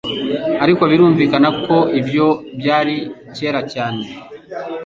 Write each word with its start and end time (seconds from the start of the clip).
Ariko 0.63 0.83
birumvikana 0.91 1.49
ko 1.65 1.77
ibyo 1.99 2.27
byari 2.59 2.95
kera 3.35 3.61
cyane. 3.73 4.03